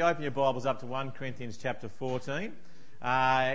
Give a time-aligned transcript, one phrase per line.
[0.00, 2.52] you open your Bibles up to 1 Corinthians chapter 14,
[3.02, 3.54] uh, I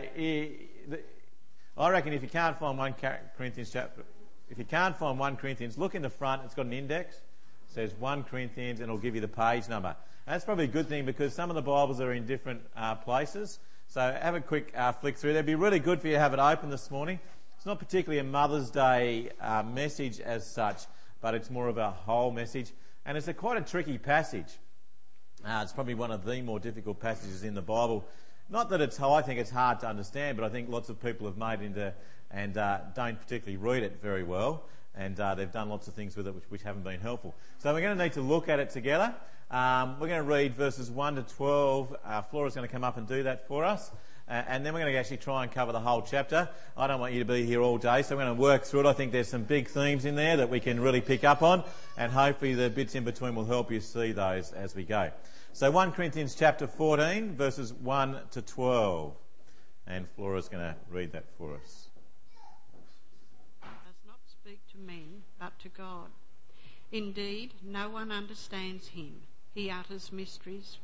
[1.76, 2.96] reckon if you can't find 1
[3.36, 4.04] Corinthians chapter,
[4.52, 6.44] if you can't find 1 Corinthians, look in the front.
[6.46, 7.16] It's got an index.
[7.16, 9.96] It says 1 Corinthians and it'll give you the page number.
[10.28, 13.58] That's probably a good thing because some of the Bibles are in different uh, places.
[13.88, 15.32] So have a quick uh, flick through.
[15.32, 17.20] It'd be really good for you to have it open this morning.
[17.58, 20.84] It's not particularly a Mother's Day uh, message as such,
[21.22, 22.72] but it's more of a whole message.
[23.04, 24.60] And it's a quite a tricky passage.
[25.46, 28.04] Uh, it's probably one of the more difficult passages in the Bible.
[28.50, 31.28] Not that it's, I think it's hard to understand, but I think lots of people
[31.28, 31.94] have made into
[32.32, 34.64] and uh, don't particularly read it very well,
[34.96, 37.36] and uh, they've done lots of things with it which, which, haven't been helpful.
[37.60, 39.14] So we're going to need to look at it together.
[39.52, 41.96] Um, we're going to read verses 1 to 12.
[42.04, 43.92] Uh, Flora's going to come up and do that for us.
[44.28, 46.50] Uh, and then we're going to actually try and cover the whole chapter.
[46.76, 48.80] I don't want you to be here all day, so we're going to work through
[48.80, 48.86] it.
[48.88, 51.64] I think there's some big themes in there that we can really pick up on,
[51.96, 55.12] and hopefully the bits in between will help you see those as we go.
[55.56, 59.14] So 1 Corinthians chapter 14, verses 1 to 12.
[59.88, 61.88] And Flora's going to read that for us.
[63.62, 66.08] Does not speak to men, but to God.
[66.92, 69.22] Indeed, no one understands him.
[69.54, 70.76] He utters mysteries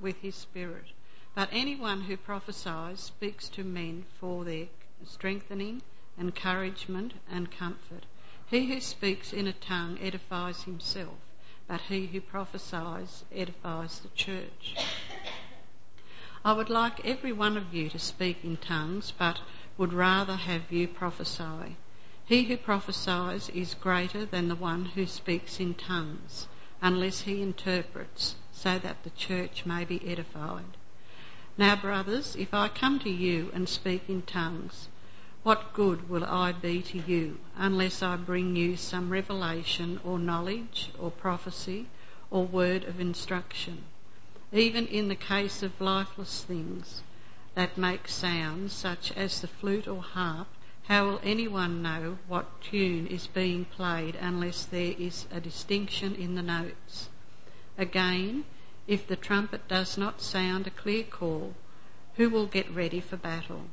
[0.00, 0.92] with his spirit.
[1.34, 4.66] But anyone who prophesies speaks to men for their
[5.04, 5.82] strengthening,
[6.16, 8.06] encouragement, and comfort.
[8.46, 11.18] He who speaks in a tongue edifies himself,
[11.72, 14.76] but he who prophesies edifies the church.
[16.44, 19.38] I would like every one of you to speak in tongues, but
[19.78, 21.78] would rather have you prophesy.
[22.26, 26.46] He who prophesies is greater than the one who speaks in tongues,
[26.82, 30.76] unless he interprets, so that the church may be edified.
[31.56, 34.88] Now, brothers, if I come to you and speak in tongues,
[35.42, 40.90] what good will I be to you unless I bring you some revelation or knowledge
[40.98, 41.88] or prophecy
[42.30, 43.84] or word of instruction?
[44.52, 47.02] Even in the case of lifeless things
[47.54, 50.46] that make sounds, such as the flute or harp,
[50.84, 56.34] how will anyone know what tune is being played unless there is a distinction in
[56.36, 57.08] the notes?
[57.76, 58.44] Again,
[58.86, 61.54] if the trumpet does not sound a clear call,
[62.14, 63.66] who will get ready for battle?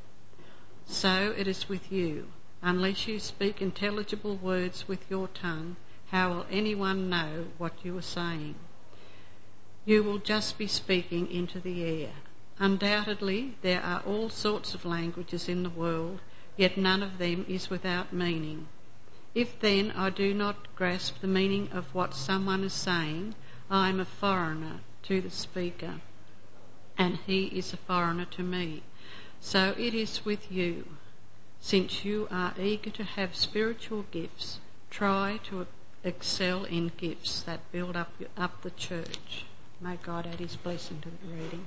[0.91, 2.29] So it is with you.
[2.63, 5.75] Unless you speak intelligible words with your tongue,
[6.07, 8.55] how will anyone know what you are saying?
[9.85, 12.13] You will just be speaking into the air.
[12.57, 16.22] Undoubtedly, there are all sorts of languages in the world,
[16.57, 18.67] yet none of them is without meaning.
[19.35, 23.35] If then I do not grasp the meaning of what someone is saying,
[23.69, 26.01] I am a foreigner to the speaker,
[26.97, 28.81] and he is a foreigner to me.
[29.41, 30.85] So it is with you.
[31.59, 35.67] Since you are eager to have spiritual gifts, try to
[36.03, 39.45] excel in gifts that build up, up the church.
[39.81, 41.66] May God add his blessing to the reading.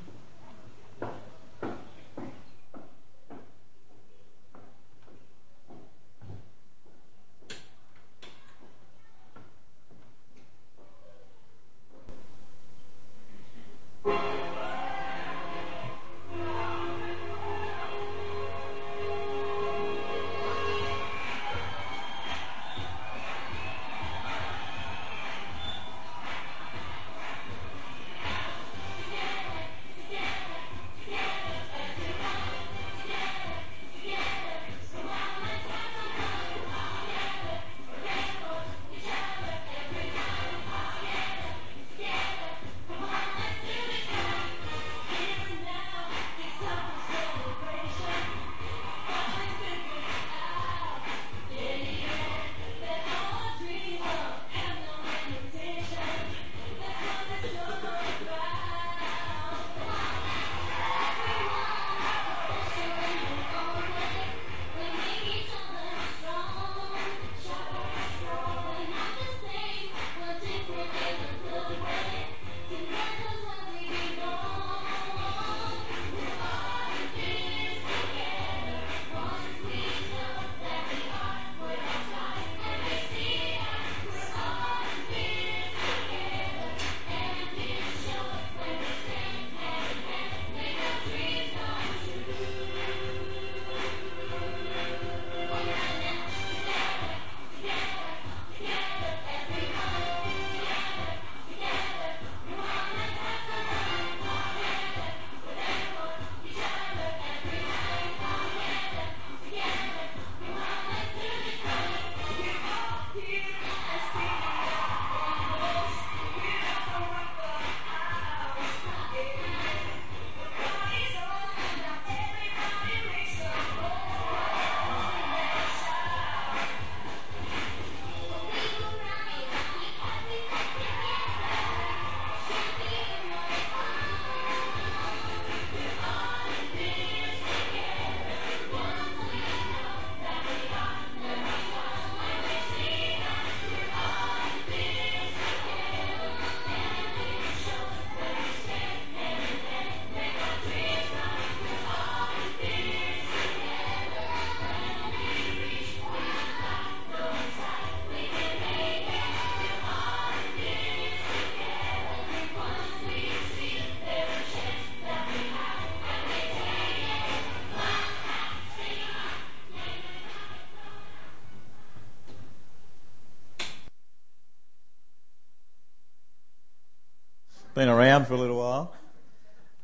[177.82, 178.94] Been around for a little while,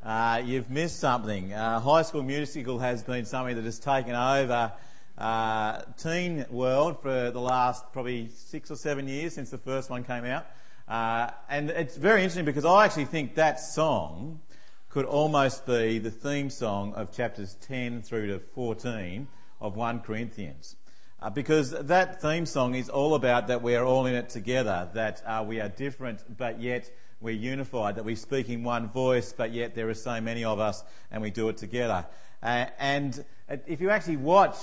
[0.04, 1.52] uh, you've missed something.
[1.52, 4.72] Uh, High School Musical has been something that has taken over
[5.18, 10.04] uh, teen world for the last probably six or seven years since the first one
[10.04, 10.46] came out.
[10.86, 14.42] Uh, and it's very interesting because I actually think that song
[14.90, 19.26] could almost be the theme song of chapters 10 through to 14
[19.60, 20.76] of 1 Corinthians.
[21.20, 24.88] Uh, because that theme song is all about that we are all in it together,
[24.94, 26.88] that uh, we are different but yet
[27.20, 30.60] we're unified, that we speak in one voice but yet there are so many of
[30.60, 32.06] us and we do it together.
[32.42, 33.24] Uh, and
[33.66, 34.56] if you actually watch,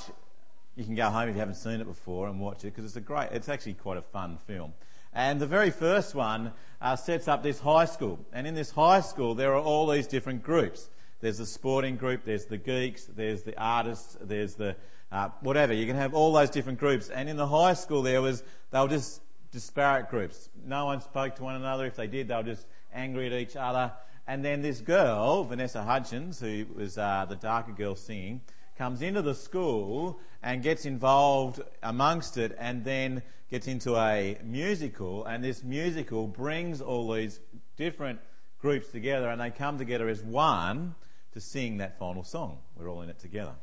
[0.76, 2.96] you can go home if you haven't seen it before and watch it because it's
[2.96, 4.74] a great, it's actually quite a fun film.
[5.14, 8.20] And the very first one uh, sets up this high school.
[8.34, 10.90] And in this high school, there are all these different groups.
[11.22, 14.76] There's the sporting group, there's the geeks, there's the artists, there's the
[15.12, 15.72] uh, whatever.
[15.72, 17.10] You can have all those different groups.
[17.10, 19.22] And in the high school, there was they were just
[19.56, 20.50] disparate groups.
[20.68, 21.86] No one spoke to one another.
[21.86, 23.94] If they did, they were just angry at each other.
[24.28, 28.42] And then this girl, Vanessa Hudgens, who was uh, the darker girl singing,
[28.78, 35.26] comes into the school and gets involved amongst it, and then gets into a musical.
[35.26, 37.40] And this musical brings all these
[37.78, 38.20] different
[38.60, 40.96] groups together, and they come together as one
[41.32, 42.60] to sing that final song.
[42.76, 43.54] We're all in it together.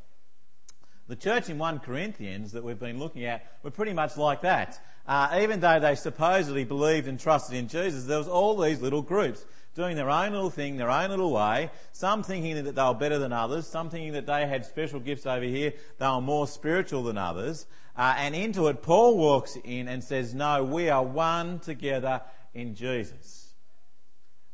[1.07, 4.81] The church in 1 Corinthians that we've been looking at were pretty much like that.
[5.05, 9.01] Uh, even though they supposedly believed and trusted in Jesus, there was all these little
[9.01, 9.45] groups
[9.75, 13.17] doing their own little thing, their own little way, some thinking that they were better
[13.17, 17.03] than others, some thinking that they had special gifts over here, they were more spiritual
[17.03, 17.65] than others.
[17.97, 22.21] Uh, and into it, Paul walks in and says, No, we are one together
[22.53, 23.42] in Jesus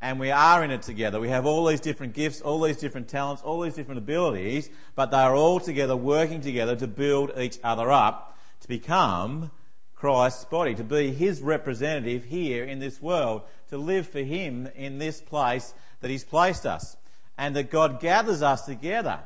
[0.02, 1.20] and we are in it together.
[1.20, 5.12] We have all these different gifts, all these different talents, all these different abilities, but
[5.12, 8.30] they are all together working together to build each other up
[8.62, 9.52] to become
[9.96, 14.98] Christ's body, to be his representative here in this world, to live for him in
[14.98, 16.98] this place that he's placed us.
[17.38, 19.20] And that God gathers us together.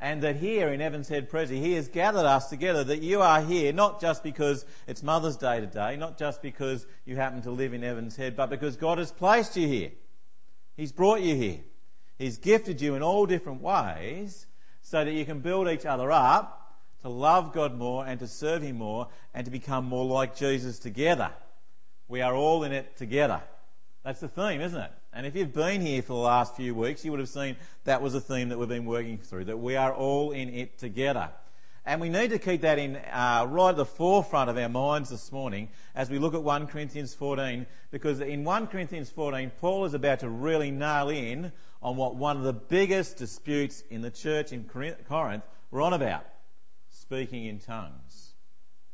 [0.00, 3.42] And that here in Evans Head Prezi, He has gathered us together, that you are
[3.42, 7.74] here not just because it's Mother's Day today, not just because you happen to live
[7.74, 9.90] in Evans Head, but because God has placed you here.
[10.80, 11.58] He's brought you here.
[12.16, 14.46] He's gifted you in all different ways
[14.80, 18.62] so that you can build each other up to love God more and to serve
[18.62, 21.32] Him more and to become more like Jesus together.
[22.08, 23.42] We are all in it together.
[24.04, 24.90] That's the theme, isn't it?
[25.12, 28.00] And if you've been here for the last few weeks, you would have seen that
[28.00, 31.28] was a theme that we've been working through, that we are all in it together.
[31.90, 35.10] And we need to keep that in uh, right at the forefront of our minds
[35.10, 39.84] this morning as we look at 1 Corinthians 14, because in 1 Corinthians 14, Paul
[39.86, 41.50] is about to really nail in
[41.82, 45.42] on what one of the biggest disputes in the church in Corinth
[45.72, 46.24] were on about
[46.90, 48.34] speaking in tongues.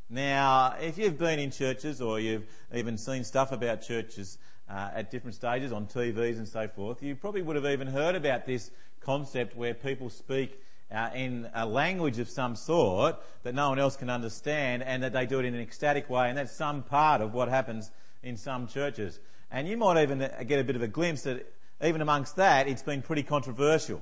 [0.09, 4.39] Now, if you've been in churches or you've even seen stuff about churches
[4.71, 8.15] uh, at different stages on TVs and so forth, you probably would have even heard
[8.15, 13.69] about this concept where people speak uh, in a language of some sort that no
[13.69, 16.57] one else can understand and that they do it in an ecstatic way, and that's
[16.57, 17.91] some part of what happens
[18.23, 19.19] in some churches.
[19.51, 21.53] And you might even get a bit of a glimpse that
[21.83, 24.01] even amongst that, it's been pretty controversial.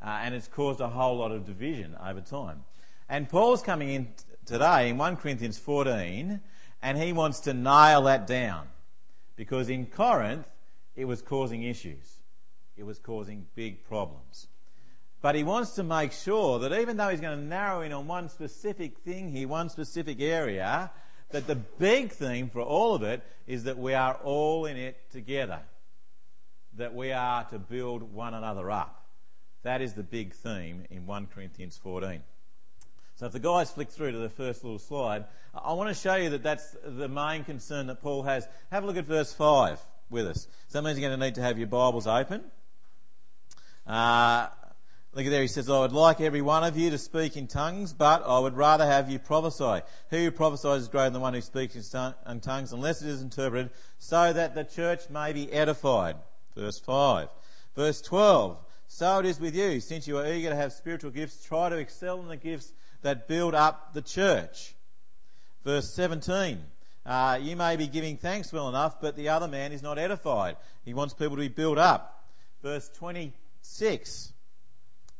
[0.00, 2.64] Uh, and it's caused a whole lot of division over time.
[3.08, 4.08] And Paul's coming in
[4.46, 6.40] today in 1 Corinthians 14,
[6.82, 8.66] and he wants to nail that down.
[9.36, 10.48] Because in Corinth,
[10.96, 12.18] it was causing issues.
[12.76, 14.48] It was causing big problems.
[15.22, 18.08] But he wants to make sure that even though he's going to narrow in on
[18.08, 20.90] one specific thing here, one specific area,
[21.30, 25.10] that the big theme for all of it is that we are all in it
[25.10, 25.60] together.
[26.76, 29.06] That we are to build one another up.
[29.62, 32.22] That is the big theme in 1 Corinthians 14.
[33.14, 36.16] So if the guys flick through to the first little slide, I want to show
[36.16, 38.48] you that that's the main concern that Paul has.
[38.72, 39.78] Have a look at verse 5
[40.10, 40.48] with us.
[40.66, 42.42] So that means you're going to need to have your Bibles open.
[43.86, 44.48] Uh,
[45.14, 47.46] Look at there, he says, I would like every one of you to speak in
[47.46, 49.84] tongues, but I would rather have you prophesy.
[50.10, 53.20] He who prophesies is greater than the one who speaks in tongues, unless it is
[53.20, 56.16] interpreted, so that the church may be edified.
[56.56, 57.28] Verse 5.
[57.76, 58.58] Verse 12.
[58.88, 61.76] So it is with you, since you are eager to have spiritual gifts, try to
[61.76, 64.74] excel in the gifts that build up the church.
[65.62, 66.58] Verse 17.
[67.04, 70.56] Uh, you may be giving thanks well enough, but the other man is not edified.
[70.86, 72.28] He wants people to be built up.
[72.62, 74.32] Verse 26.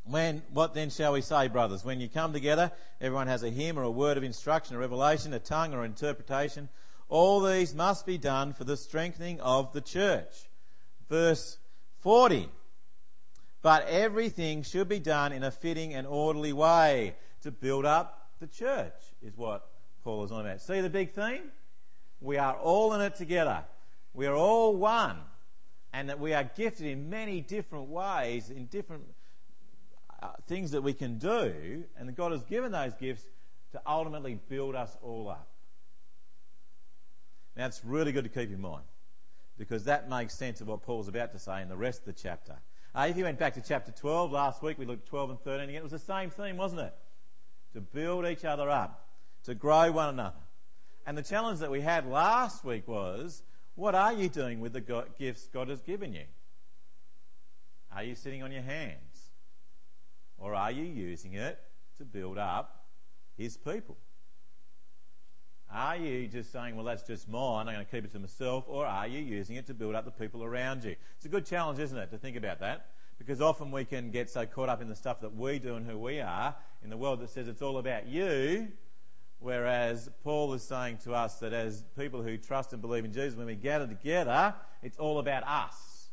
[0.05, 1.85] When, what then shall we say, brothers?
[1.85, 5.33] When you come together, everyone has a hymn or a word of instruction, a revelation,
[5.33, 6.69] a tongue or interpretation.
[7.09, 10.51] All these must be done for the strengthening of the church.
[11.09, 11.59] Verse
[12.01, 12.49] 40.
[13.63, 18.49] But everything should be done in a fitting and orderly way to build up the
[18.49, 19.69] church, is what
[20.03, 20.61] Paul is on about.
[20.61, 21.53] See the big theme?
[22.21, 23.65] We are all in it together.
[24.15, 25.19] We are all one.
[25.93, 29.05] and that we are gifted in many different ways, in different
[30.23, 33.25] uh, things that we can do, and God has given those gifts
[33.73, 35.49] to ultimately build us all up.
[37.57, 38.85] Now, it's really good to keep in mind
[39.59, 42.13] because that makes sense of what Paul's about to say in the rest of the
[42.13, 42.57] chapter.
[42.95, 45.41] Uh, if you went back to chapter 12 last week, we looked at 12 and
[45.41, 45.77] 13 again.
[45.77, 46.95] It was the same theme, wasn't it?
[47.75, 49.09] To build each other up,
[49.45, 50.37] to grow one another.
[51.07, 53.43] And the challenge that we had last week was
[53.75, 56.25] what are you doing with the gifts God has given you?
[57.95, 59.12] Are you sitting on your hands?
[60.43, 61.59] Or are you using it
[61.99, 62.85] to build up
[63.39, 63.97] His people?
[65.73, 68.65] Are you just saying, well, that's just mine, I'm going to keep it to myself,
[68.67, 70.97] or are you using it to build up the people around you?
[71.17, 72.89] It's a good challenge, isn't it, to think about that?
[73.19, 75.87] Because often we can get so caught up in the stuff that we do and
[75.87, 78.69] who we are in the world that says it's all about you,
[79.39, 83.35] whereas Paul is saying to us that as people who trust and believe in Jesus,
[83.35, 86.11] when we gather together, it's all about us.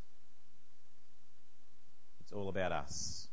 [2.22, 3.29] It's all about us.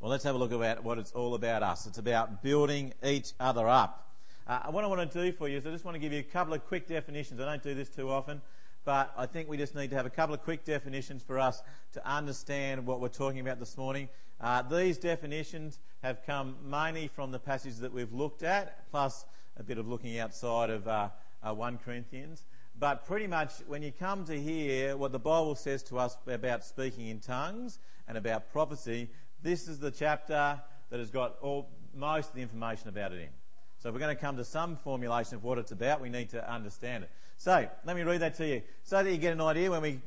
[0.00, 1.84] Well, let's have a look at what it's all about us.
[1.84, 4.14] It's about building each other up.
[4.46, 6.20] Uh, what I want to do for you is I just want to give you
[6.20, 7.38] a couple of quick definitions.
[7.38, 8.40] I don't do this too often,
[8.86, 11.62] but I think we just need to have a couple of quick definitions for us
[11.92, 14.08] to understand what we're talking about this morning.
[14.40, 19.26] Uh, these definitions have come mainly from the passage that we've looked at, plus
[19.58, 21.10] a bit of looking outside of uh,
[21.42, 22.44] uh 1 Corinthians.
[22.78, 26.64] But pretty much when you come to hear what the Bible says to us about
[26.64, 27.78] speaking in tongues
[28.08, 29.10] and about prophecy,
[29.42, 33.28] this is the chapter that has got all, most of the information about it in.
[33.78, 36.30] So if we're going to come to some formulation of what it's about, we need
[36.30, 37.10] to understand it.
[37.38, 38.62] So let me read that to you.
[38.82, 40.00] So that you get an idea when we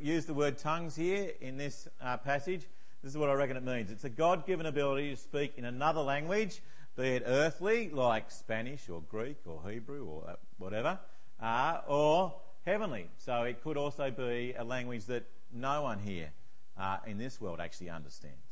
[0.00, 2.62] use the word tongues here in this uh, passage,
[3.02, 3.90] this is what I reckon it means.
[3.90, 6.62] It's a God given ability to speak in another language,
[6.96, 10.98] be it earthly, like Spanish or Greek or Hebrew or uh, whatever,
[11.40, 13.08] uh, or heavenly.
[13.18, 16.32] So it could also be a language that no one here
[16.78, 18.47] uh, in this world actually understands.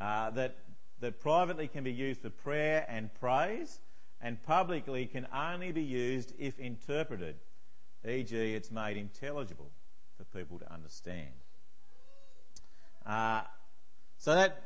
[0.00, 0.56] Uh, that,
[1.00, 3.80] that privately can be used for prayer and praise
[4.22, 7.36] and publicly can only be used if interpreted,
[8.06, 9.70] e.g., it's made intelligible
[10.16, 11.32] for people to understand.
[13.06, 13.42] Uh,
[14.18, 14.62] so that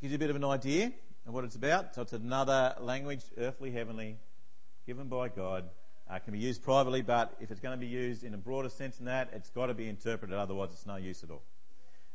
[0.00, 0.92] gives you a bit of an idea
[1.26, 1.94] of what it's about.
[1.94, 4.16] So it's another language, earthly, heavenly,
[4.86, 5.68] given by God.
[6.08, 8.68] Uh, can be used privately, but if it's going to be used in a broader
[8.68, 11.42] sense than that, it's got to be interpreted, otherwise it's no use at all.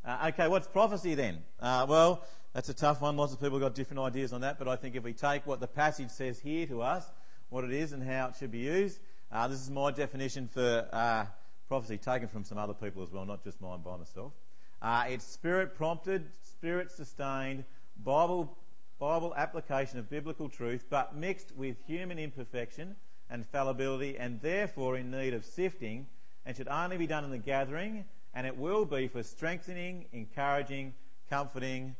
[0.05, 1.39] Uh, okay, what's prophecy then?
[1.59, 3.17] Uh, well, that's a tough one.
[3.17, 5.45] Lots of people have got different ideas on that, but I think if we take
[5.45, 7.05] what the passage says here to us,
[7.49, 8.99] what it is and how it should be used,
[9.31, 11.25] uh, this is my definition for uh,
[11.67, 14.33] prophecy, taken from some other people as well, not just mine by myself.
[14.81, 17.63] Uh, it's spirit prompted, spirit sustained,
[18.03, 18.57] Bible,
[18.99, 22.95] Bible application of biblical truth, but mixed with human imperfection
[23.29, 26.07] and fallibility, and therefore in need of sifting,
[26.45, 30.93] and should only be done in the gathering and it will be for strengthening, encouraging,
[31.29, 31.95] comforting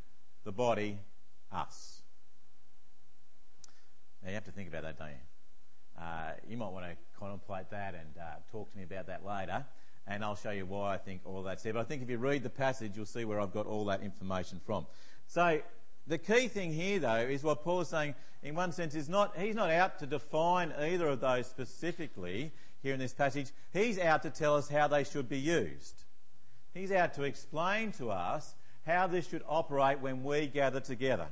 [0.49, 0.97] the body,
[1.51, 2.01] us.
[4.23, 6.01] Now you have to think about that, don't you?
[6.01, 9.63] Uh, you might want to contemplate that and uh, talk to me about that later,
[10.07, 11.73] and I'll show you why I think all that's there.
[11.73, 14.01] But I think if you read the passage, you'll see where I've got all that
[14.01, 14.87] information from.
[15.27, 15.61] So
[16.07, 18.15] the key thing here, though, is what Paul is saying.
[18.41, 22.95] In one sense, is not he's not out to define either of those specifically here
[22.95, 23.51] in this passage.
[23.71, 26.05] He's out to tell us how they should be used.
[26.73, 28.55] He's out to explain to us
[28.89, 31.27] how this should operate when we gather together.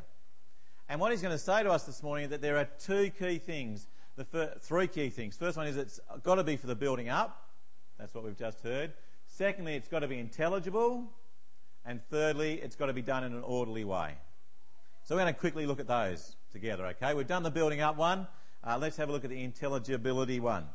[0.87, 3.09] And what he's going to say to us this morning is that there are two
[3.09, 5.35] key things, the three key things.
[5.35, 7.49] First one is it's got to be for the building up.
[7.97, 8.93] That's what we've just heard.
[9.25, 11.11] Secondly, it's got to be intelligible.
[11.85, 14.13] And thirdly, it's got to be done in an orderly way.
[15.03, 17.13] So we're going to quickly look at those together, okay?
[17.13, 18.27] We've done the building up one.
[18.63, 20.65] Uh, let's have a look at the intelligibility one.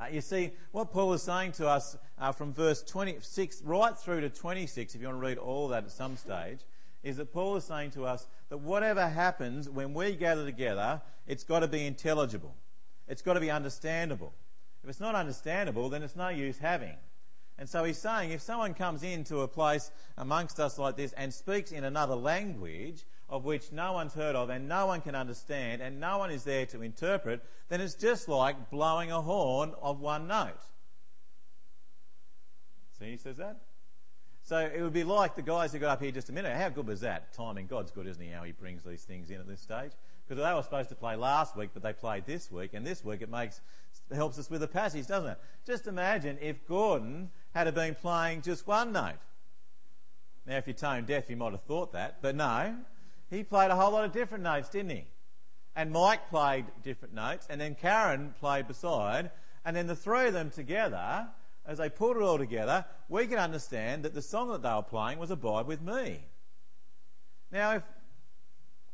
[0.00, 4.22] Uh, you see, what Paul is saying to us uh, from verse 26 right through
[4.22, 6.60] to 26, if you want to read all that at some stage,
[7.04, 11.44] is that Paul is saying to us that whatever happens when we gather together, it's
[11.44, 12.56] got to be intelligible.
[13.06, 14.32] It's got to be understandable.
[14.82, 16.96] If it's not understandable, then it's no use having.
[17.56, 21.32] And so he's saying if someone comes into a place amongst us like this and
[21.32, 25.82] speaks in another language, of which no one's heard of and no one can understand
[25.82, 29.98] and no one is there to interpret, then it's just like blowing a horn of
[29.98, 30.62] one note.
[32.96, 33.56] See, he says that?
[34.44, 36.56] So it would be like the guys who got up here just a minute.
[36.56, 37.32] How good was that?
[37.32, 37.66] Timing.
[37.66, 38.30] God's good, isn't he?
[38.30, 39.90] How he brings these things in at this stage.
[40.28, 43.04] Because they were supposed to play last week, but they played this week, and this
[43.04, 43.60] week it makes
[44.14, 45.38] helps us with the passage, doesn't it?
[45.66, 49.18] Just imagine if Gordon had been playing just one note.
[50.46, 52.76] Now, if you're tone deaf, you might have thought that, but no.
[53.30, 55.06] He played a whole lot of different notes, didn't he?
[55.76, 59.30] And Mike played different notes, and then Karen played beside,
[59.64, 61.28] and then the three of them together
[61.66, 64.82] as they pulled it all together, we can understand that the song that they were
[64.82, 66.20] playing was Abide with Me.
[67.50, 67.82] Now, if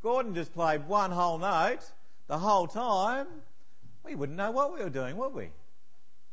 [0.02, 1.90] Gordon just played one whole note
[2.28, 3.26] the whole time,
[4.04, 5.50] we wouldn't know what we were doing, would we?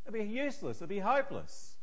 [0.06, 1.76] It'd be useless, it'd be hopeless.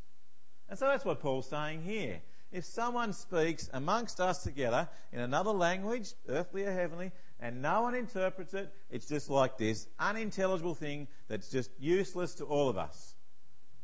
[0.68, 2.22] And so that's what Paul's saying here.
[2.52, 7.94] If someone speaks amongst us together in another language, earthly or heavenly, and no one
[7.94, 13.14] interprets it, it's just like this unintelligible thing that's just useless to all of us.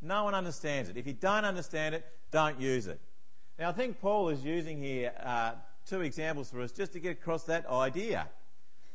[0.00, 0.97] No one understands it.
[0.97, 3.00] If you don't understand it, don't use it.
[3.59, 5.52] Now, I think Paul is using here uh,
[5.87, 8.28] two examples for us just to get across that idea.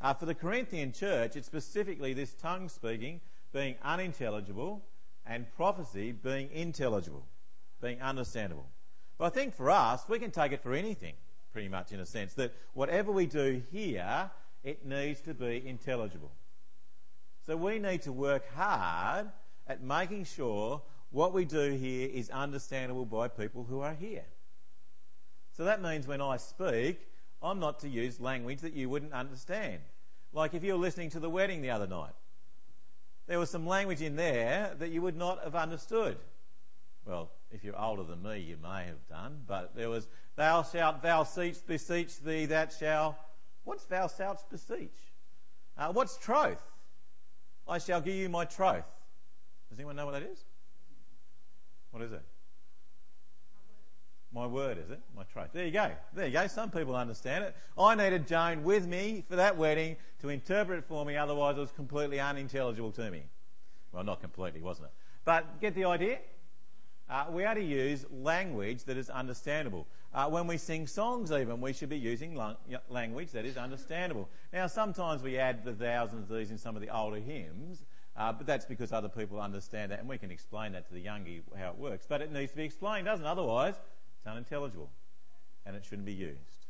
[0.02, 3.22] Uh, for the Corinthian church, it's specifically this tongue speaking
[3.54, 4.84] being unintelligible
[5.26, 7.26] and prophecy being intelligible,
[7.82, 8.68] being understandable.
[9.18, 11.14] But I think for us, we can take it for anything,
[11.52, 14.30] pretty much in a sense, that whatever we do here,
[14.64, 16.32] it needs to be intelligible.
[17.46, 19.32] So we need to work hard
[19.68, 20.82] at making sure
[21.12, 24.26] what we do here is understandable by people who are here.
[25.54, 27.00] So that means when I speak,
[27.42, 29.80] I'm not to use language that you wouldn't understand.
[30.34, 32.14] Like if you were listening to the wedding the other night,
[33.28, 36.18] there was some language in there that you would not have understood.
[37.06, 41.02] Well, if you're older than me, you may have done, but there was, Thou shalt,
[41.02, 43.18] thou seest, beseech thee, that shall.
[43.64, 44.98] What's thou shalt beseech?
[45.78, 46.64] Uh, what's troth?
[47.68, 48.86] I shall give you my troth.
[49.70, 50.44] Does anyone know what that is?
[51.92, 52.22] What is it?
[54.34, 55.00] My word, is it?
[55.16, 55.50] My troth.
[55.54, 55.92] There you go.
[56.14, 56.48] There you go.
[56.48, 57.56] Some people understand it.
[57.78, 61.62] I needed Joan with me for that wedding to interpret it for me, otherwise it
[61.62, 63.24] was completely unintelligible to me.
[63.92, 64.94] Well, not completely, wasn't it?
[65.26, 66.20] But get the idea?
[67.10, 69.88] Uh, we are to use language that is understandable.
[70.14, 72.58] Uh, when we sing songs, even, we should be using lang-
[72.90, 74.28] language that is understandable.
[74.52, 77.86] Now, sometimes we add the thousands of these in some of the older hymns,
[78.18, 81.00] uh, but that's because other people understand that, and we can explain that to the
[81.00, 82.06] younger how it works.
[82.08, 83.30] But it needs to be explained, doesn't it?
[83.30, 83.76] Otherwise,
[84.18, 84.90] it's unintelligible,
[85.66, 86.66] and it shouldn't be used.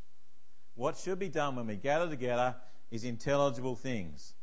[0.76, 2.56] What should be done when we gather together
[2.92, 4.36] is intelligible things.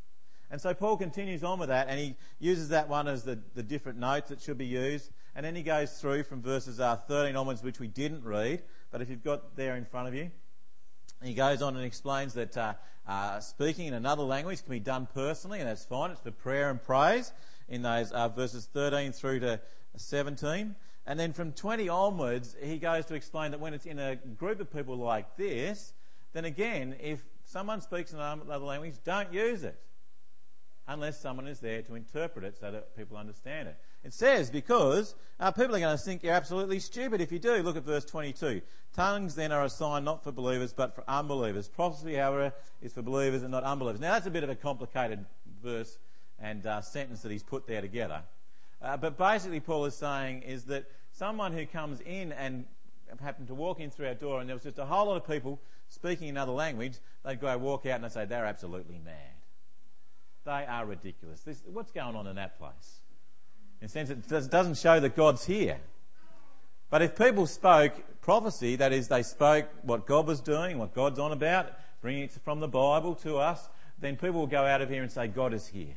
[0.50, 3.62] And so Paul continues on with that, and he uses that one as the, the
[3.62, 5.10] different notes that should be used.
[5.36, 9.02] And then he goes through from verses uh, 13 onwards, which we didn't read, but
[9.02, 10.30] if you've got there in front of you,
[11.22, 12.74] he goes on and explains that uh,
[13.06, 16.10] uh, speaking in another language can be done personally, and that's fine.
[16.10, 17.32] It's for prayer and praise
[17.68, 19.60] in those uh, verses 13 through to
[19.96, 20.74] 17.
[21.06, 24.60] And then from 20 onwards, he goes to explain that when it's in a group
[24.60, 25.92] of people like this,
[26.32, 29.78] then again, if someone speaks in another language, don't use it
[30.86, 33.76] unless someone is there to interpret it so that people understand it.
[34.04, 37.62] It says, because uh, people are going to think you're absolutely stupid if you do.
[37.62, 38.60] Look at verse 22.
[38.94, 41.68] Tongues then are a sign not for believers but for unbelievers.
[41.68, 44.00] Prophecy, however, is for believers and not unbelievers.
[44.00, 45.24] Now, that's a bit of a complicated
[45.62, 45.98] verse
[46.38, 48.22] and uh, sentence that he's put there together.
[48.82, 52.66] Uh, but basically, Paul is saying is that someone who comes in and
[53.20, 55.26] happened to walk in through our door and there was just a whole lot of
[55.26, 59.14] people speaking another language, they'd go walk out and they'd say, they're absolutely mad.
[60.44, 61.40] They are ridiculous.
[61.40, 63.00] This, what's going on in that place?
[63.80, 65.78] In a sense, it doesn't show that God's here.
[66.90, 71.18] But if people spoke prophecy, that is, they spoke what God was doing, what God's
[71.18, 74.88] on about, bringing it from the Bible to us, then people will go out of
[74.88, 75.96] here and say, God is here.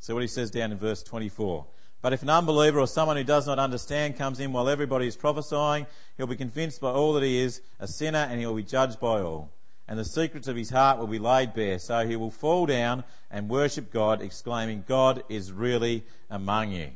[0.00, 1.66] So what he says down in verse 24.
[2.02, 5.16] But if an unbeliever or someone who does not understand comes in while everybody is
[5.16, 9.00] prophesying, he'll be convinced by all that he is a sinner and he'll be judged
[9.00, 9.50] by all
[9.86, 11.78] and the secrets of his heart will be laid bare.
[11.78, 16.90] So he will fall down and worship God, exclaiming, God is really among you.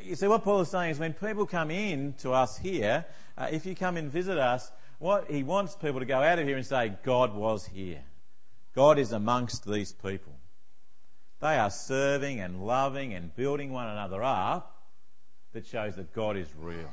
[0.00, 3.04] You see, what Paul is saying is when people come in to us here,
[3.36, 6.46] uh, if you come and visit us, what he wants people to go out of
[6.46, 8.02] here and say, God was here.
[8.74, 10.32] God is amongst these people.
[11.40, 14.82] They are serving and loving and building one another up
[15.52, 16.90] that shows that God is real.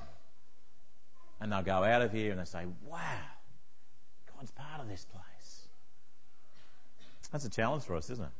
[1.39, 3.21] And they'll go out of here and they say, wow,
[4.39, 5.67] God's part of this place.
[7.29, 8.31] That's a challenge for us, isn't it?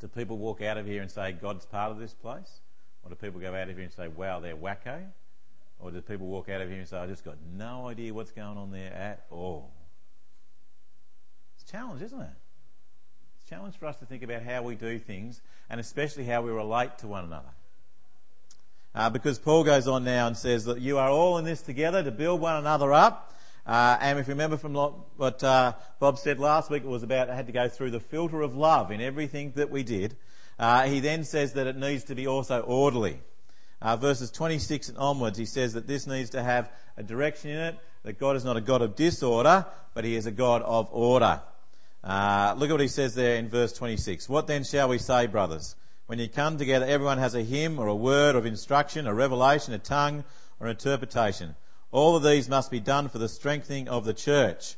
[0.00, 2.60] Do people walk out of here and say, God's part of this place?
[3.02, 5.02] Or do people go out of here and say, wow, they're wacko?
[5.80, 8.30] Or do people walk out of here and say, I just got no idea what's
[8.30, 9.72] going on there at all?
[11.56, 12.30] It's a challenge, isn't it?
[13.40, 16.42] It's a challenge for us to think about how we do things and especially how
[16.42, 17.50] we relate to one another.
[18.94, 22.04] Uh, because Paul goes on now and says that you are all in this together
[22.04, 23.30] to build one another up.
[23.64, 27.30] Uh, and if you remember from what uh, Bob said last week, it was about
[27.30, 30.16] I had to go through the filter of love in everything that we did.
[30.58, 33.20] Uh, he then says that it needs to be also orderly.
[33.80, 37.58] Uh, verses 26 and onwards, he says that this needs to have a direction in
[37.58, 40.88] it, that God is not a God of disorder, but he is a God of
[40.92, 41.40] order.
[42.04, 44.28] Uh, look at what he says there in verse 26.
[44.28, 45.76] What then shall we say, brothers?
[46.06, 49.72] When you come together, everyone has a hymn or a word of instruction, a revelation,
[49.72, 50.24] a tongue,
[50.60, 51.54] or an interpretation.
[51.92, 54.76] All of these must be done for the strengthening of the church.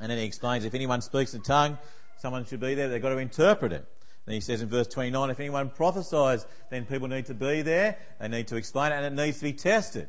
[0.00, 1.78] And then he explains if anyone speaks in tongue,
[2.16, 3.84] someone should be there, they've got to interpret it.
[4.24, 7.98] Then he says in verse 29, if anyone prophesies, then people need to be there,
[8.20, 10.08] they need to explain it, and it needs to be tested.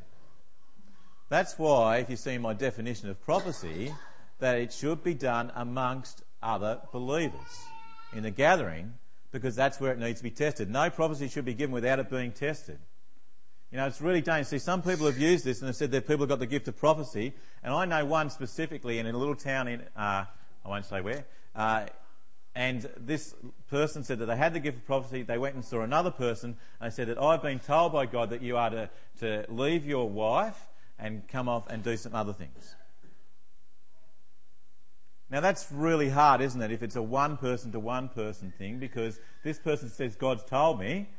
[1.29, 3.91] That's why, if you see my definition of prophecy,
[4.37, 7.65] that it should be done amongst other believers
[8.13, 8.93] in the gathering,
[9.31, 10.69] because that's where it needs to be tested.
[10.69, 12.77] No prophecy should be given without it being tested.
[13.73, 14.49] You know, it's really dangerous.
[14.49, 16.67] See, some people have used this and they've said that people have got the gift
[16.67, 17.33] of prophecy,
[17.63, 20.25] and I know one specifically in a little town in, uh,
[20.63, 21.87] I won't say where, uh,
[22.53, 23.33] and this
[23.71, 25.23] person said that they had the gift of prophecy.
[25.23, 28.29] They went and saw another person and they said that I've been told by God
[28.29, 28.89] that you are to,
[29.21, 30.67] to leave your wife
[30.99, 32.75] and come off and do some other things.
[35.31, 38.77] Now that's really hard, isn't it, if it's a one person to one person thing,
[38.77, 41.09] because this person says, God's told me.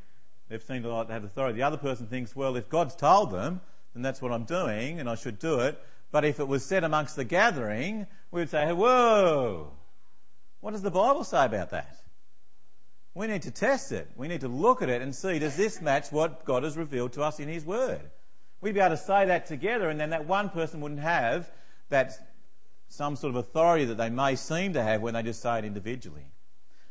[0.49, 1.57] They've seemed like to have authority.
[1.57, 3.61] The other person thinks, well, if God's told them,
[3.93, 5.81] then that's what I'm doing and I should do it.
[6.11, 9.71] But if it was said amongst the gathering, we would say, whoa,
[10.61, 11.97] what does the Bible say about that?
[13.13, 14.09] We need to test it.
[14.15, 17.13] We need to look at it and see, does this match what God has revealed
[17.13, 18.01] to us in His Word?
[18.61, 21.49] We'd be able to say that together and then that one person wouldn't have
[21.89, 22.11] that
[22.87, 25.65] some sort of authority that they may seem to have when they just say it
[25.65, 26.25] individually.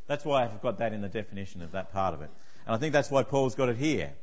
[0.07, 2.29] That's why I've got that in the definition of that part of it.
[2.65, 4.13] And I think that's why Paul's got it here.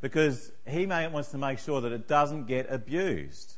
[0.00, 3.54] Because he wants to make sure that it doesn't get abused.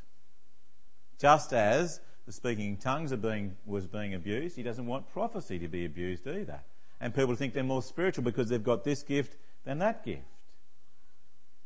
[1.18, 4.56] Just as the speaking in tongues being, was being abused.
[4.56, 6.60] He doesn't want prophecy to be abused either.
[7.00, 10.22] And people think they're more spiritual because they've got this gift than that gift.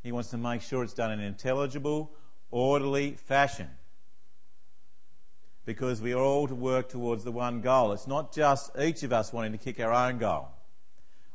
[0.03, 2.11] He wants to make sure it's done in an intelligible,
[2.51, 3.68] orderly fashion.
[5.64, 7.92] Because we are all to work towards the one goal.
[7.92, 10.49] It's not just each of us wanting to kick our own goal.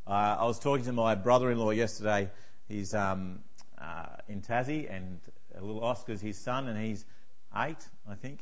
[0.08, 2.30] Uh, I was talking to my brother-in-law yesterday.
[2.68, 3.40] He's um,
[3.82, 5.20] uh, in Tassie, and
[5.60, 7.06] little Oscar's his son, and he's
[7.58, 8.42] eight, I think.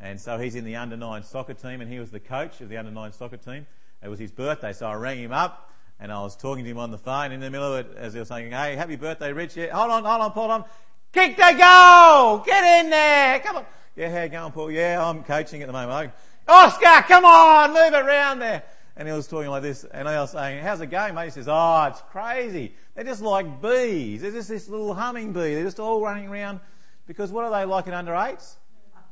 [0.00, 2.70] And so he's in the under nine soccer team, and he was the coach of
[2.70, 3.66] the under nine soccer team.
[4.02, 5.70] It was his birthday, so I rang him up,
[6.00, 8.14] and I was talking to him on the phone in the middle of it as
[8.14, 9.58] he was saying, "Hey, happy birthday, Rich!
[9.58, 10.64] Yeah, hold on, hold on, Paul, on.
[11.12, 12.38] Kick the goal!
[12.38, 13.38] Get in there!
[13.40, 13.66] Come on!
[13.96, 14.70] Yeah, how you going, Paul?
[14.70, 16.12] Yeah, I'm coaching at the moment.
[16.48, 18.62] Oscar, come on, move it around there."
[18.96, 21.30] And he was talking like this, and I was saying, "How's it going, mate?" He
[21.30, 22.74] says, "Oh, it's crazy.
[22.94, 24.20] They're just like bees.
[24.20, 25.54] They're just this little humming bee.
[25.54, 26.60] They're just all running around."
[27.06, 28.56] Because what are they like in under eights?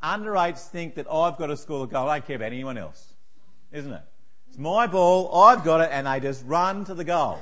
[0.03, 2.09] under eights think that I've got score the goal.
[2.09, 3.14] I don't care about anyone else.
[3.73, 4.03] Isn't it?
[4.49, 7.38] It's my ball, I've got it, and they just run to the goals.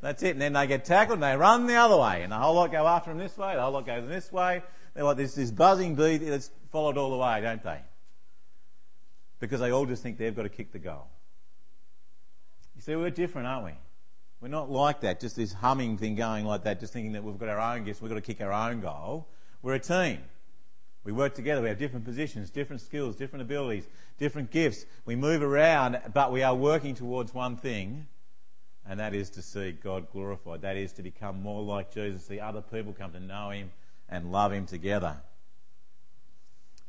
[0.00, 0.30] That's it.
[0.30, 2.22] And then they get tackled and they run the other way.
[2.22, 4.62] And the whole lot go after them this way, the whole lot goes this way.
[4.94, 7.80] They're like this, this buzzing bee that's followed all the way, don't they?
[9.40, 11.08] Because they all just think they've got to kick the goal.
[12.84, 13.72] See, we're different, aren't we?
[14.42, 17.38] We're not like that, just this humming thing going like that, just thinking that we've
[17.38, 19.26] got our own gifts, we've got to kick our own goal.
[19.62, 20.18] We're a team.
[21.02, 21.62] We work together.
[21.62, 23.86] We have different positions, different skills, different abilities,
[24.18, 24.84] different gifts.
[25.06, 28.06] We move around, but we are working towards one thing,
[28.86, 30.60] and that is to see God glorified.
[30.60, 33.70] That is to become more like Jesus, see other people come to know Him
[34.10, 35.16] and love Him together.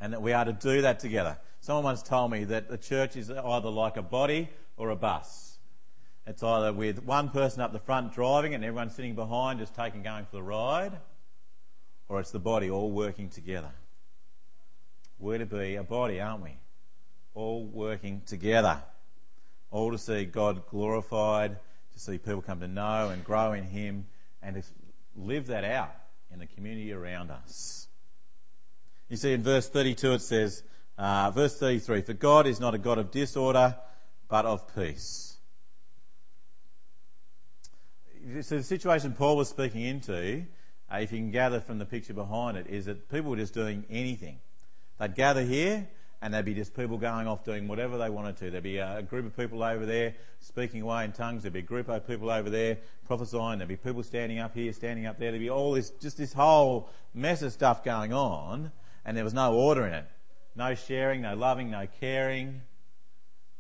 [0.01, 1.37] And that we are to do that together.
[1.61, 5.54] Someone once told me that the church is either like a body or a bus.
[6.27, 10.01] It's either with one person up the front driving and everyone sitting behind just taking
[10.01, 10.93] going for the ride,
[12.09, 13.71] or it's the body all working together.
[15.19, 16.57] We're to be a body, aren't we?
[17.35, 18.81] All working together.
[19.71, 21.57] All to see God glorified,
[21.93, 24.07] to see people come to know and grow in Him,
[24.41, 24.63] and to
[25.15, 25.93] live that out
[26.31, 27.87] in the community around us.
[29.09, 30.63] You see, in verse 32 it says,
[30.97, 33.77] uh, verse 33, For God is not a God of disorder,
[34.27, 35.24] but of peace.
[38.25, 40.45] So the situation Paul was speaking into,
[40.91, 43.53] uh, if you can gather from the picture behind it, is that people were just
[43.53, 44.39] doing anything.
[44.99, 45.87] They'd gather here
[46.23, 48.49] and there'd be just people going off doing whatever they wanted to.
[48.49, 51.43] There'd be a group of people over there speaking away in tongues.
[51.43, 53.59] There'd be a group of people over there prophesying.
[53.59, 55.29] There'd be people standing up here, standing up there.
[55.29, 58.71] There'd be all this, just this whole mess of stuff going on
[59.05, 60.07] and there was no order in it.
[60.55, 62.61] No sharing, no loving, no caring.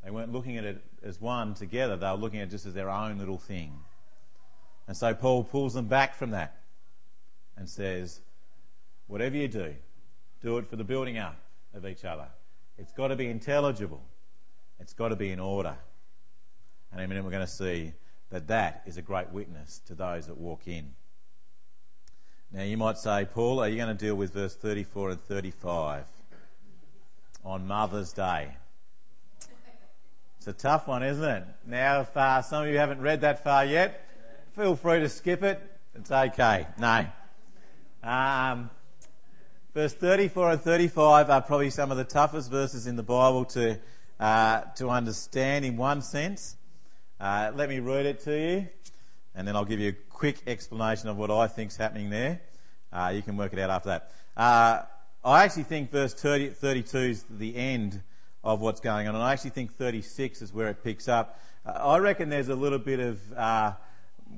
[0.03, 1.97] They weren't looking at it as one together.
[1.97, 3.71] They were looking at it just as their own little thing.
[4.87, 6.57] And so Paul pulls them back from that
[7.57, 8.21] and says,
[9.07, 9.75] whatever you do,
[10.41, 11.37] do it for the building up
[11.73, 12.27] of each other.
[12.77, 14.03] It's got to be intelligible.
[14.79, 15.75] It's got to be in order.
[16.91, 17.93] And in a minute we're going to see
[18.29, 20.93] that that is a great witness to those that walk in.
[22.51, 26.05] Now you might say, Paul, are you going to deal with verse 34 and 35
[27.43, 28.49] on Mother's Day?
[30.37, 31.43] It's a tough one, isn't it?
[31.65, 34.04] Now, if uh, some of you haven't read that far yet,
[34.55, 35.61] feel free to skip it.
[35.95, 36.65] It's okay.
[36.79, 37.05] No.
[38.01, 38.69] Um,
[39.73, 43.77] verse 34 and 35 are probably some of the toughest verses in the Bible to,
[44.17, 46.55] uh, to understand in one sense.
[47.19, 48.67] Uh, let me read it to you,
[49.35, 52.39] and then I'll give you a quick explanation of what I think is happening there.
[52.93, 54.11] Uh, you can work it out after that.
[54.37, 54.83] Uh,
[55.25, 58.01] I actually think verse 30, 32 is the end
[58.41, 61.41] of what's going on, and I actually think 36 is where it picks up.
[61.65, 63.73] Uh, I reckon there's a little bit of uh,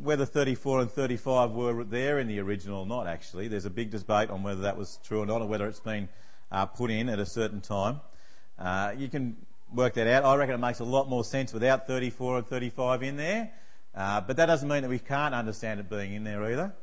[0.02, 3.48] whether 34 and 35 were there in the original or not, actually.
[3.48, 6.10] There's a big debate on whether that was true or not, or whether it's been
[6.52, 8.02] uh, put in at a certain time.
[8.58, 9.36] Uh, you can
[9.74, 10.24] work that out.
[10.24, 13.52] I reckon it makes a lot more sense without 34 and 35 in there.
[13.96, 16.74] Uh, but that doesn't mean that we can't understand it being in there either.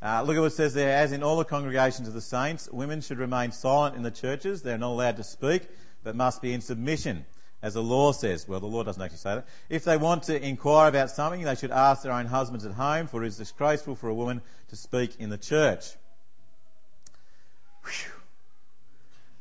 [0.00, 0.96] Uh, look at what it says there.
[0.96, 4.62] As in all the congregations of the saints, women should remain silent in the churches.
[4.62, 5.68] They're not allowed to speak,
[6.02, 7.24] but must be in submission,
[7.62, 8.46] as the law says.
[8.48, 9.46] Well, the law doesn't actually say that.
[9.68, 13.06] If they want to inquire about something, they should ask their own husbands at home,
[13.06, 15.94] for it is disgraceful for a woman to speak in the church.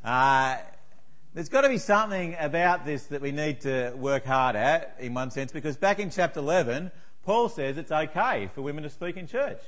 [0.03, 0.57] Uh,
[1.33, 5.13] there's got to be something about this that we need to work hard at, in
[5.13, 6.91] one sense, because back in chapter 11,
[7.23, 9.61] Paul says it's okay for women to speak in church.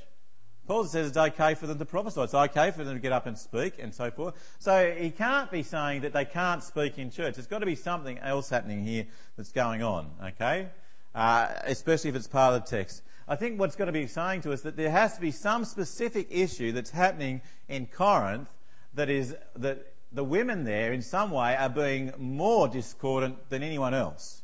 [0.66, 2.22] Paul says it's okay for them to prophesy.
[2.22, 4.34] It's okay for them to get up and speak and so forth.
[4.58, 7.34] So he can't be saying that they can't speak in church.
[7.34, 10.68] There's got to be something else happening here that's going on, okay?
[11.14, 13.02] Uh, especially if it's part of the text.
[13.28, 15.64] I think what's got to be saying to us that there has to be some
[15.64, 18.48] specific issue that's happening in Corinth
[18.94, 23.92] that is that the women there in some way are being more discordant than anyone
[23.92, 24.42] else.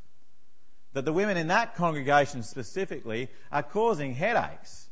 [0.93, 4.90] That the women in that congregation specifically are causing headaches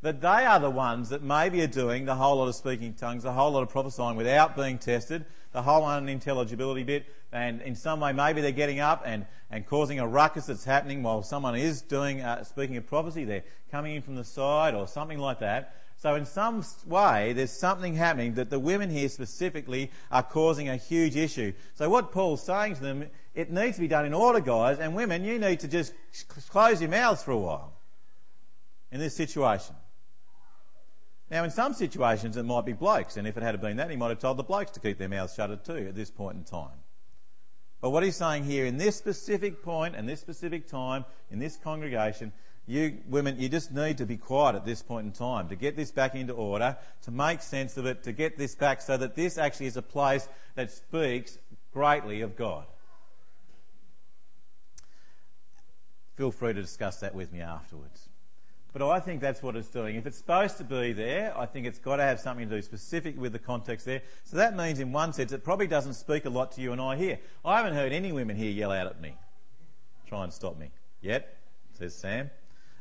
[0.00, 3.24] that they are the ones that maybe are doing the whole lot of speaking tongues,
[3.24, 8.00] the whole lot of prophesying without being tested, the whole unintelligibility bit, and in some
[8.00, 11.82] way maybe they're getting up and, and causing a ruckus that's happening while someone is
[11.82, 13.24] doing uh, speaking of prophecy.
[13.24, 15.74] They're coming in from the side or something like that.
[15.96, 20.76] So in some way, there's something happening that the women here specifically are causing a
[20.76, 21.52] huge issue.
[21.74, 24.94] So what Paul's saying to them, it needs to be done in order, guys, and
[24.94, 25.92] women, you need to just
[26.50, 27.72] close your mouths for a while
[28.92, 29.74] in this situation.
[31.30, 33.96] Now, in some situations, it might be blokes, and if it had been that, he
[33.96, 36.44] might have told the blokes to keep their mouths shut too at this point in
[36.44, 36.78] time.
[37.80, 41.56] But what he's saying here, in this specific point and this specific time, in this
[41.56, 42.32] congregation,
[42.66, 45.76] you women, you just need to be quiet at this point in time to get
[45.76, 49.14] this back into order, to make sense of it, to get this back so that
[49.14, 51.38] this actually is a place that speaks
[51.72, 52.66] greatly of God.
[56.16, 58.07] Feel free to discuss that with me afterwards.
[58.78, 59.96] But I think that's what it's doing.
[59.96, 62.62] If it's supposed to be there, I think it's got to have something to do
[62.62, 64.02] specific with the context there.
[64.22, 66.80] So that means, in one sense, it probably doesn't speak a lot to you and
[66.80, 67.18] I here.
[67.44, 69.16] I haven't heard any women here yell out at me,
[70.06, 70.70] try and stop me.
[71.00, 71.36] Yet,
[71.72, 72.30] says Sam.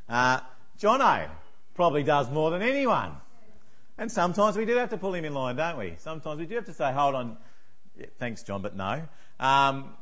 [0.08, 0.42] Uh,
[0.80, 1.30] Jono
[1.74, 3.14] probably does more than anyone.
[3.98, 5.96] And sometimes we do have to pull him in line, don't we?
[5.98, 7.38] Sometimes we do have to say, hold on,
[7.98, 9.02] yeah, thanks, John, but no.
[9.40, 9.96] Um,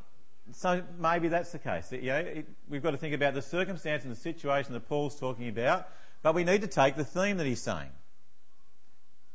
[0.52, 1.92] so maybe that's the case.
[1.92, 5.20] You know, it, we've got to think about the circumstance and the situation that Paul's
[5.20, 5.88] talking about,
[6.22, 7.90] but we need to take the theme that he's saying.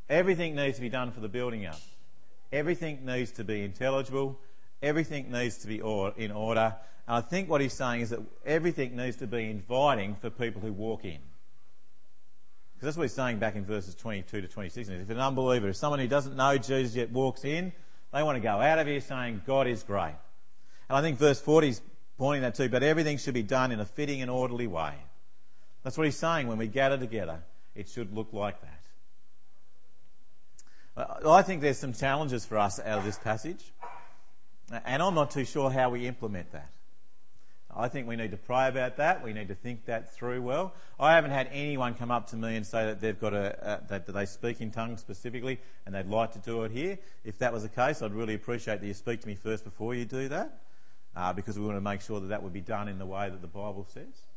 [0.08, 1.80] Everything needs to be done for the building up.
[2.52, 4.40] Everything needs to be intelligible.
[4.82, 6.74] Everything needs to be in order.
[7.06, 10.60] And I think what he's saying is that everything needs to be inviting for people
[10.60, 11.18] who walk in.
[12.74, 14.88] Because that's what he's saying back in verses 22 to 26.
[14.88, 17.72] If an unbeliever, if someone who doesn't know Jesus yet walks in,
[18.12, 20.14] they want to go out of here saying, God is great.
[20.90, 21.80] And I think verse 40 is
[22.18, 24.92] pointing that too, but everything should be done in a fitting and orderly way.
[25.84, 26.48] That's what he's saying.
[26.48, 27.44] When we gather together,
[27.76, 28.80] it should look like that.
[31.24, 33.62] I think there's some challenges for us out of this passage,
[34.84, 36.72] and I'm not too sure how we implement that.
[37.74, 39.22] I think we need to pray about that.
[39.22, 40.74] We need to think that through well.
[40.98, 44.08] I haven't had anyone come up to me and say that they've got a, that
[44.08, 46.98] they speak in tongues specifically and they'd like to do it here.
[47.24, 49.94] If that was the case, I'd really appreciate that you speak to me first before
[49.94, 50.60] you do that
[51.16, 53.28] uh, because we want to make sure that that would be done in the way
[53.28, 54.28] that the Bible says.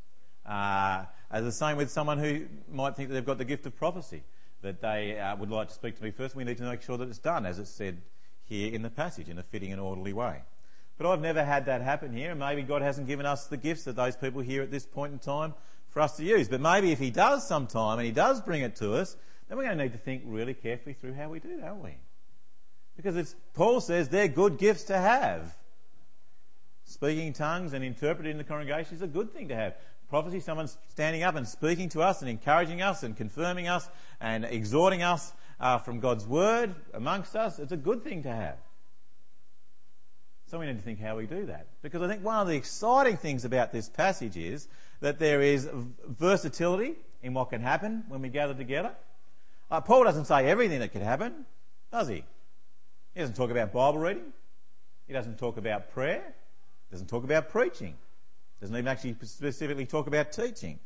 [0.46, 3.76] Uh, as the same with someone who might think that they've got the gift of
[3.76, 4.24] prophecy,
[4.62, 6.36] that they uh, would like to speak to me first.
[6.36, 8.02] We need to make sure that it's done, as it's said
[8.44, 10.42] here in the passage, in a fitting and orderly way.
[10.98, 13.84] But I've never had that happen here, and maybe God hasn't given us the gifts
[13.86, 15.54] that those people here at this point in time
[15.90, 16.48] for us to use.
[16.48, 19.16] But maybe if He does sometime and He does bring it to us,
[19.48, 21.96] then we're going to need to think really carefully through how we do, aren't we?
[22.96, 25.56] Because it's, Paul says they're good gifts to have.
[26.86, 29.76] Speaking tongues and interpreting the congregation is a good thing to have.
[30.10, 33.90] Prophecy, someone standing up and speaking to us and encouraging us and confirming us
[34.22, 38.58] and exhorting us uh, from God's word amongst us, it's a good thing to have.
[40.46, 41.68] So we need to think how we do that.
[41.82, 44.68] Because I think one of the exciting things about this passage is
[45.00, 45.68] that there is
[46.08, 48.92] versatility in what can happen when we gather together.
[49.72, 51.46] Uh, Paul doesn't say everything that could happen,
[51.92, 52.24] does he?
[53.16, 54.34] He doesn't talk about Bible reading.
[55.08, 56.36] He doesn't talk about prayer.
[56.94, 57.96] Doesn't talk about preaching.
[58.62, 60.78] Doesn't even actually specifically talk about teaching.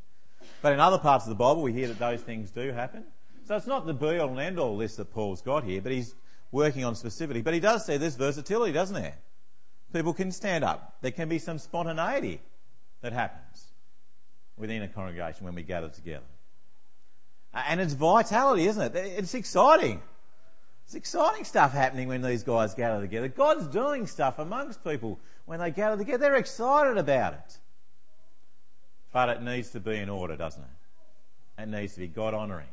[0.62, 3.04] But in other parts of the Bible, we hear that those things do happen.
[3.46, 5.92] So it's not the be all and end all list that Paul's got here, but
[5.92, 6.16] he's
[6.50, 7.42] working on specifically.
[7.42, 9.16] But he does say there's versatility, doesn't there?
[9.92, 10.96] People can stand up.
[11.02, 12.40] There can be some spontaneity
[13.02, 13.66] that happens
[14.56, 16.24] within a congregation when we gather together.
[17.54, 18.98] Uh, and it's vitality, isn't it?
[19.18, 20.02] It's exciting.
[20.86, 23.28] It's exciting stuff happening when these guys gather together.
[23.28, 26.18] God's doing stuff amongst people when they gather together.
[26.18, 27.58] They're excited about it.
[29.12, 31.64] But it needs to be in order, doesn't it?
[31.64, 32.68] It needs to be God honouring.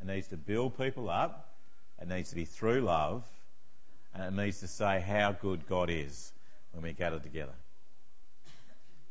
[0.00, 1.54] It needs to build people up.
[2.02, 3.24] It needs to be through love.
[4.12, 6.32] And it needs to say how good God is
[6.72, 7.54] when we gather together.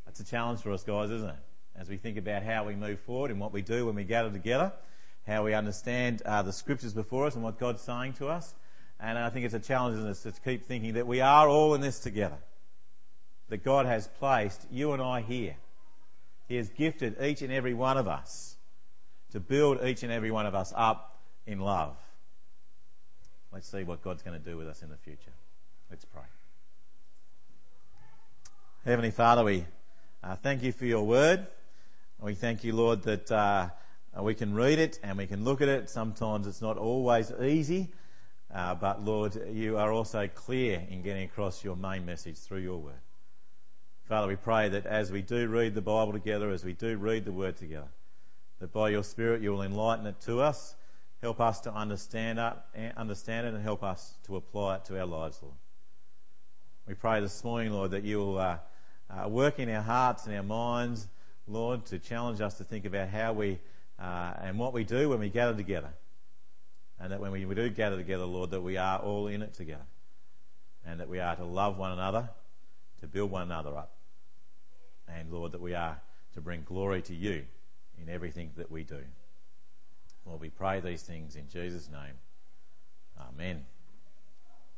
[0.05, 1.35] That's a challenge for us, guys, isn't it?
[1.77, 4.29] As we think about how we move forward and what we do when we gather
[4.29, 4.73] together,
[5.25, 8.55] how we understand uh, the scriptures before us and what God's saying to us.
[8.99, 11.73] And I think it's a challenge in us to keep thinking that we are all
[11.75, 12.37] in this together.
[13.49, 15.55] That God has placed you and I here.
[16.47, 18.55] He has gifted each and every one of us
[19.31, 21.95] to build each and every one of us up in love.
[23.51, 25.31] Let's see what God's going to do with us in the future.
[25.89, 26.23] Let's pray.
[28.85, 29.65] Heavenly Father, we
[30.23, 31.47] uh, thank you for your word.
[32.21, 33.69] We thank you, Lord, that uh,
[34.21, 35.89] we can read it and we can look at it.
[35.89, 37.89] Sometimes it's not always easy,
[38.53, 42.77] uh, but Lord, you are also clear in getting across your main message through your
[42.77, 43.01] word.
[44.09, 47.25] Father, we pray that as we do read the Bible together, as we do read
[47.25, 47.89] the word together,
[48.57, 50.75] that by your Spirit you will enlighten it to us,
[51.21, 55.05] help us to understand it, understand it and help us to apply it to our
[55.05, 55.53] lives, Lord.
[56.87, 58.57] We pray this morning, Lord, that you will uh,
[59.11, 61.07] uh, work in our hearts and our minds,
[61.45, 63.59] Lord, to challenge us to think about how we
[63.99, 65.93] uh, and what we do when we gather together.
[66.99, 69.53] And that when we, we do gather together, Lord, that we are all in it
[69.53, 69.85] together.
[70.83, 72.27] And that we are to love one another,
[73.01, 73.97] to build one another up.
[75.17, 75.99] And Lord, that we are
[76.33, 77.45] to bring glory to you
[78.01, 79.01] in everything that we do.
[80.25, 82.15] Lord, we pray these things in Jesus' name.
[83.19, 83.65] Amen.